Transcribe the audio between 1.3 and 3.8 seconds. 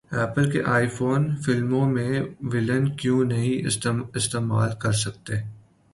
فلموں میں ولن کیوں نہیں